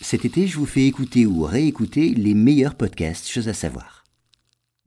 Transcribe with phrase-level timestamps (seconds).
[0.00, 4.04] Cet été, je vous fais écouter ou réécouter les meilleurs podcasts, choses à savoir.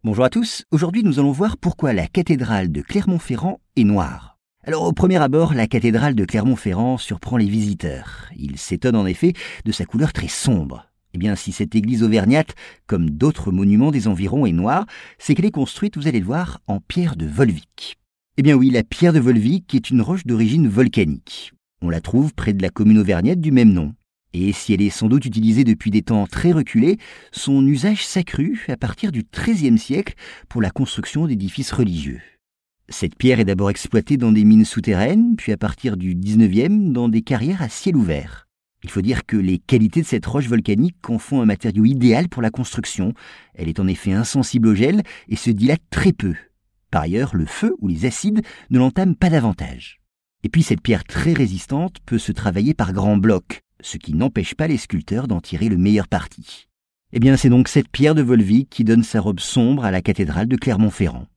[0.05, 4.39] Bonjour à tous, aujourd'hui nous allons voir pourquoi la cathédrale de Clermont-Ferrand est noire.
[4.63, 8.29] Alors au premier abord, la cathédrale de Clermont-Ferrand surprend les visiteurs.
[8.37, 9.33] Ils s'étonnent en effet
[9.65, 10.87] de sa couleur très sombre.
[11.13, 12.55] Eh bien, si cette église auvergnate,
[12.87, 14.85] comme d'autres monuments des environs, est noire,
[15.19, 17.97] c'est qu'elle est construite, vous allez le voir, en pierre de Volvic.
[18.37, 21.51] Eh bien oui, la pierre de Volvic est une roche d'origine volcanique.
[21.81, 23.93] On la trouve près de la commune auvergnate du même nom.
[24.33, 26.97] Et si elle est sans doute utilisée depuis des temps très reculés,
[27.31, 30.13] son usage s'accrut à partir du XIIIe siècle
[30.47, 32.21] pour la construction d'édifices religieux.
[32.87, 37.09] Cette pierre est d'abord exploitée dans des mines souterraines, puis à partir du XIXe dans
[37.09, 38.47] des carrières à ciel ouvert.
[38.83, 42.27] Il faut dire que les qualités de cette roche volcanique en font un matériau idéal
[42.29, 43.13] pour la construction.
[43.53, 46.33] Elle est en effet insensible au gel et se dilate très peu.
[46.89, 50.01] Par ailleurs, le feu ou les acides ne l'entament pas davantage.
[50.43, 54.55] Et puis cette pierre très résistante peut se travailler par grands blocs, ce qui n'empêche
[54.55, 56.67] pas les sculpteurs d'en tirer le meilleur parti.
[57.13, 60.01] Eh bien, c'est donc cette pierre de Volvic qui donne sa robe sombre à la
[60.01, 61.27] cathédrale de Clermont-Ferrand.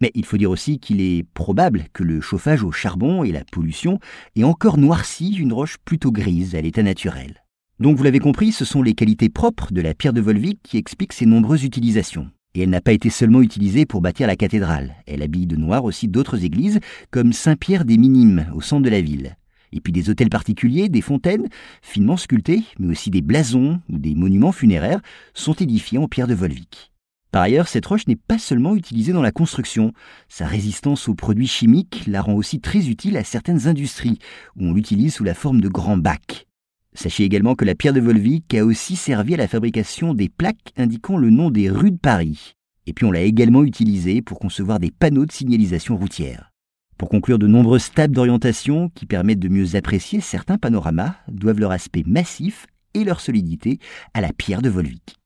[0.00, 3.44] Mais il faut dire aussi qu'il est probable que le chauffage au charbon et la
[3.44, 3.98] pollution
[4.36, 7.42] aient encore noirci une roche plutôt grise à l'état naturel.
[7.80, 10.76] Donc vous l'avez compris, ce sont les qualités propres de la pierre de Volvic qui
[10.76, 12.30] expliquent ses nombreuses utilisations.
[12.54, 14.94] Et elle n'a pas été seulement utilisée pour bâtir la cathédrale.
[15.06, 16.78] Elle habille de noir aussi d'autres églises,
[17.10, 19.36] comme Saint-Pierre des Minimes, au centre de la ville.
[19.74, 21.48] Et puis des hôtels particuliers, des fontaines,
[21.82, 25.00] finement sculptées, mais aussi des blasons ou des monuments funéraires,
[25.34, 26.92] sont édifiés en pierre de Volvic.
[27.32, 29.92] Par ailleurs, cette roche n'est pas seulement utilisée dans la construction.
[30.28, 34.20] Sa résistance aux produits chimiques la rend aussi très utile à certaines industries,
[34.56, 36.46] où on l'utilise sous la forme de grands bacs.
[36.92, 40.72] Sachez également que la pierre de Volvic a aussi servi à la fabrication des plaques
[40.76, 42.54] indiquant le nom des rues de Paris.
[42.86, 46.53] Et puis on l'a également utilisée pour concevoir des panneaux de signalisation routière.
[46.98, 51.72] Pour conclure, de nombreuses tables d'orientation qui permettent de mieux apprécier certains panoramas doivent leur
[51.72, 53.78] aspect massif et leur solidité
[54.14, 55.16] à la pierre de Volvic.